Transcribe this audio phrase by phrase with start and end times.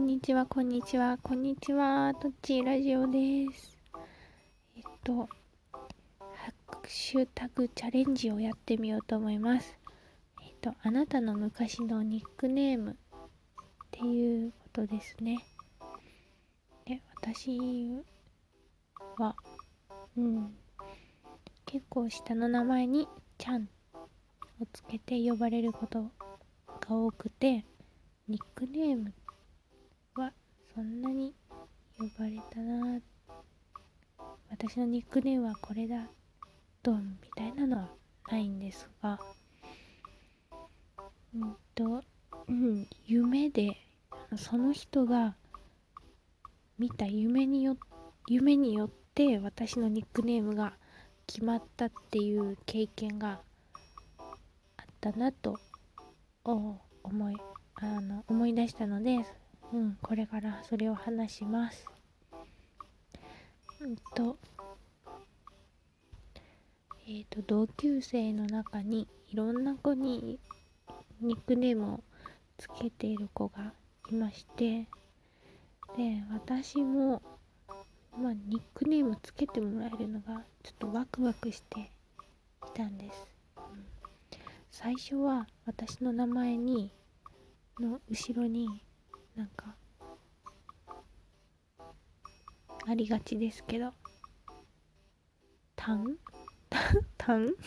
[0.00, 3.76] んにちは、こんにちは、こんにちは、とっちラジオです。
[4.74, 5.28] えっと、
[5.72, 9.76] ハッシュタグチャレンジをやってみようと思います。
[10.42, 12.96] えっと、あなたの昔のニックネームっ
[13.90, 15.36] ていうことですね。
[16.86, 18.02] で、私
[19.18, 19.36] は、
[20.16, 20.56] うん、
[21.66, 23.06] 結構下の名前に
[23.36, 23.68] ちゃん
[24.60, 26.10] をつけて呼ばれることが
[26.88, 27.66] 多くて、
[28.28, 29.12] ニックネーム
[30.74, 31.34] そんなに
[31.98, 33.00] 呼ばれたな
[34.50, 36.08] 私のニックネームはこれだ
[36.82, 37.88] ドンみたいなのは
[38.30, 39.18] ないんですが
[41.34, 42.02] うんと、
[42.48, 43.76] うん、夢で
[44.36, 45.34] その人が
[46.78, 47.76] 見た夢によ
[48.28, 50.74] 夢によって私のニックネームが
[51.26, 53.40] 決まったっていう経験が
[54.76, 55.58] あったなと
[56.44, 56.80] 思
[57.30, 57.36] い
[57.82, 59.18] あの思い出したので、
[59.72, 61.86] うん、これからそれを話します。
[63.80, 64.36] うんと
[67.06, 70.38] えーと、同級生の中にいろんな子に
[71.20, 72.04] ニックネームを
[72.56, 73.72] つけている子が
[74.10, 74.86] いまして
[75.96, 77.20] で私も、
[78.16, 81.84] まあ、ニックネームつけてもらえるのがちょっとワクワクしてい
[82.74, 83.26] たんです、
[84.70, 86.92] 最初は私の名前に
[87.80, 88.84] の後ろに
[89.36, 89.74] なんか
[92.86, 93.92] ありがちですけど
[95.76, 96.16] 「たん?
[97.18, 97.54] 」「たん?」「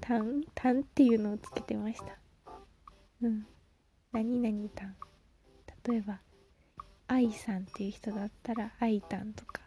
[0.00, 2.18] たん?」「たん」っていうのをつけてました
[3.22, 3.46] うん
[4.12, 4.96] 何々たん
[5.84, 6.20] 例えば
[7.06, 9.62] 愛さんっていう人だったら愛たんとか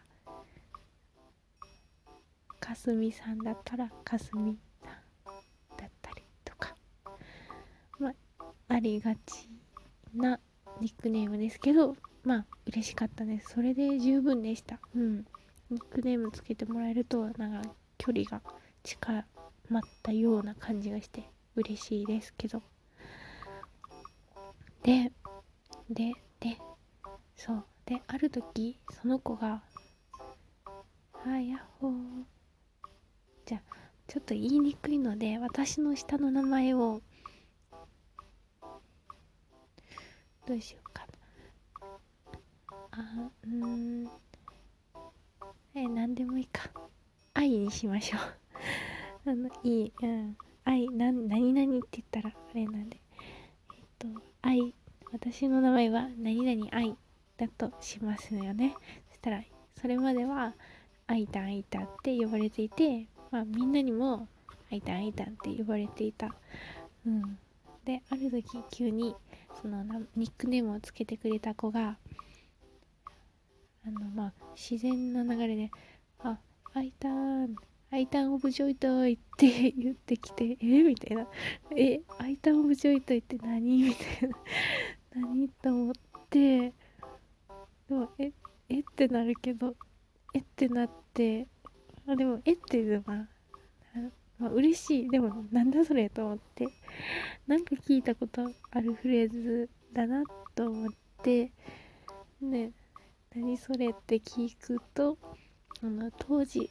[2.60, 4.58] かすみさんだったらかすみ
[8.68, 9.48] ありがち
[10.14, 10.40] な
[10.80, 13.52] ニックネームですけどまあ嬉しかったです。
[13.54, 14.80] それで十分でした。
[14.94, 15.26] うん。
[15.70, 17.68] ニックネームつけてもらえるとなんか
[17.98, 18.40] 距離が
[18.82, 19.24] 近
[19.68, 22.62] まったような感じがして嬉しいですけど。
[24.82, 25.12] で
[25.90, 26.58] でで
[27.36, 27.64] そう。
[27.86, 29.62] である時その子が
[31.26, 32.24] 「あやっほー」
[33.44, 33.62] じゃあ
[34.06, 37.02] ちょっと言いにくいので私の下の名前を
[40.46, 41.94] どうしようかな。
[42.90, 44.06] あうん。
[45.74, 46.70] え何でもいいか。
[47.32, 48.20] 愛にしましょう。
[49.30, 50.36] あのいいうん。
[50.64, 53.00] 愛な何々って言ったらあれなんで。
[53.74, 54.08] えっと
[54.42, 54.74] 愛。
[55.12, 56.94] 私の名前は何々愛
[57.38, 58.74] だとしますよね。
[59.08, 59.42] そしたら
[59.80, 60.54] それまでは
[61.06, 64.28] 愛たん愛たんって呼ばれていてまあみんなにも
[64.70, 66.34] 愛たん愛たんって呼ばれていた。
[67.06, 67.38] うん。
[67.84, 69.14] である時急に
[69.60, 69.84] その
[70.16, 71.98] ニックネームをつけてくれた子が
[73.86, 75.70] あのまあ自然な流れで
[76.20, 76.38] 「あ
[76.72, 77.56] アイターン
[77.90, 80.82] アイターンオブジョイトイ」って 言ってきて「え？
[80.82, 81.28] みたいな
[81.76, 82.00] 「え？
[82.18, 85.48] アイターンオブジョイトイって何?」みたいな何？
[85.48, 85.94] と思っ
[86.30, 86.72] て。
[87.88, 88.32] でもえ
[88.70, 89.76] えってなるけど
[90.32, 91.46] えってなって。
[92.06, 93.28] あでもえっていうのは
[94.38, 95.10] まあ、嬉しい。
[95.10, 96.66] でもなんだそれと思って。
[97.46, 100.22] なんか聞いたことあるフレーズだな
[100.54, 100.88] と思っ
[101.22, 101.52] て
[102.40, 102.72] ね
[103.34, 105.18] 何それって聞くと
[105.82, 106.70] あの当時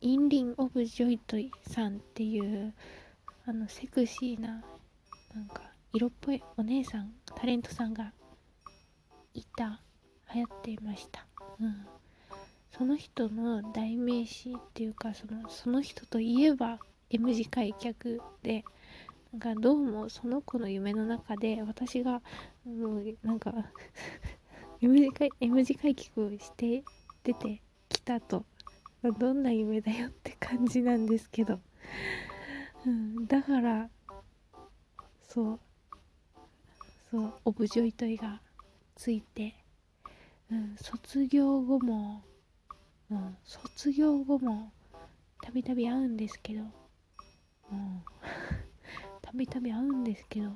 [0.00, 2.72] インリン・オブ・ジョイトイさんっていう
[3.46, 4.62] あのセクシーな
[5.34, 5.62] なんか
[5.92, 8.12] 色っぽいお姉さんタレントさんが
[9.34, 9.80] いた
[10.34, 11.26] 流行っていました。
[11.60, 11.86] うん。
[12.76, 16.78] その人の代名詞っていうかそのその人といえば
[17.10, 18.64] M 字開脚で
[19.34, 22.22] なんかどうもその子の夢の中で私が
[22.64, 23.52] もうなんか
[24.80, 26.84] M 字開 M 字開脚をして
[27.24, 28.44] 出てきたと。
[29.18, 31.58] どんな夢だよって感じなんですけど、
[32.86, 33.90] うん、だから
[35.28, 35.60] そう。
[37.10, 37.32] そう。
[37.44, 38.40] オブジョイトイが
[38.94, 39.56] ついて、
[40.48, 42.22] うん、卒業後も
[43.10, 44.70] うん、卒業後も
[45.42, 46.62] たびたび会うんですけど、
[47.72, 48.02] うん、
[49.34, 50.52] びたび会うんですけど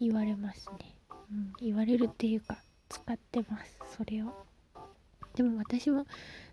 [0.00, 0.94] 言われますね、
[1.30, 2.58] うん、言われるっていうか
[2.88, 4.32] 使ってますそれを。
[5.34, 6.06] でも私も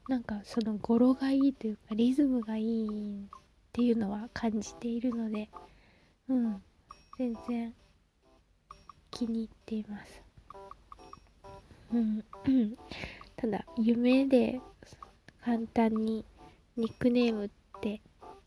[0.08, 3.28] なんかその語呂がいいというかリズムがいいっ
[3.72, 5.50] ていうのは感じているので
[6.30, 6.62] うん
[7.18, 7.74] 全然
[9.10, 10.22] 気に入っています。
[11.94, 12.24] うん
[13.38, 14.60] ただ夢で
[15.44, 16.26] 簡単に
[16.78, 17.50] ニックネームっ
[17.82, 18.02] て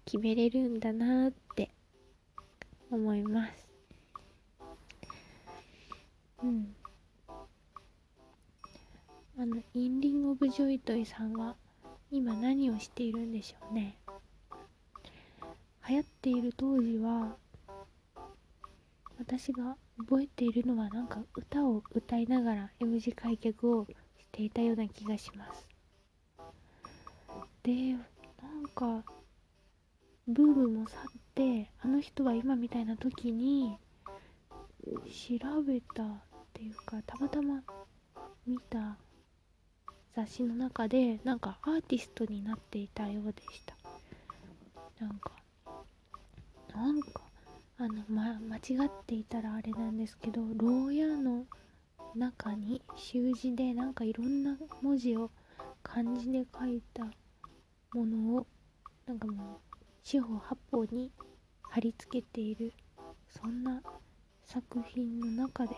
[0.04, 1.47] 決めれるんだなって
[2.90, 3.68] 思います。
[6.42, 6.74] うん。
[9.38, 11.54] あのインリン・オブ・ジョイトイさんは
[12.10, 13.98] 今何をしているんでしょうね。
[15.88, 17.36] 流行っている当時は
[19.18, 23.86] 私が覚えているのはなんか歌を歌いながら M 字開脚を
[24.18, 25.68] していたような気がします。
[27.62, 28.02] でなん
[28.74, 29.04] か
[30.26, 31.00] ブームも去っ
[31.38, 33.78] てあの人は今みたいな時に
[34.84, 36.06] 調べたっ
[36.52, 37.62] ていうかたまたま
[38.44, 38.96] 見た
[40.16, 43.76] 雑誌の中でなんかアーティストになっていたようでした。
[44.98, 45.30] なんか
[46.74, 47.20] なんか
[47.78, 51.44] あの、ま、間違っていたらあれなんですけど牢屋の
[52.16, 55.30] 中に習字でなんかいろんな文字を
[55.84, 57.04] 漢字で書いた
[57.94, 58.46] ものを
[59.06, 59.67] なんかもう
[60.10, 61.12] 四方八方に
[61.60, 62.72] 貼り付けている
[63.28, 63.82] そんな
[64.42, 65.76] 作品の中で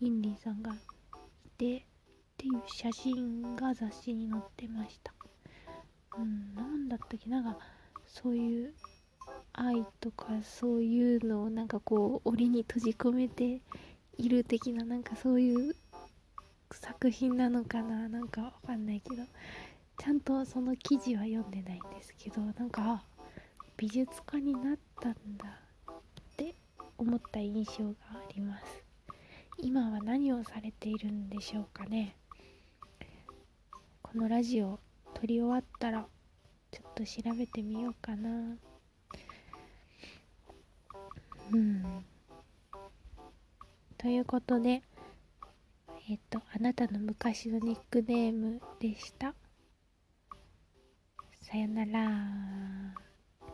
[0.00, 0.76] インリンさんがい
[1.58, 1.82] てっ
[2.38, 5.12] ていう写真が雑誌に載ってました。
[6.16, 7.28] うん何だったっけ？
[7.28, 7.58] なんか
[8.06, 8.72] そういう
[9.52, 13.60] 愛とかそういうのをなんかこう檻に閉じ込めて
[14.16, 15.76] いる的ななんかそういう
[16.72, 18.08] 作品なのかな？
[18.08, 19.22] なんかわかんないけど。
[19.98, 23.02] ちゃんとその記事は読んでないんですけどなんか
[23.78, 25.60] 美術家になったんだ
[25.92, 25.94] っ
[26.36, 26.54] て
[26.96, 28.82] 思った印象があります。
[29.58, 32.16] 今は何をされているんでしょうかね。
[34.02, 34.78] このラジオ
[35.12, 36.06] 撮り終わったら
[36.70, 38.56] ちょっと調べてみようかな。
[41.52, 42.04] うん。
[43.98, 44.82] ということで
[46.08, 49.34] えっとあなたの昔のニックネームでした。
[51.42, 52.85] さよなら。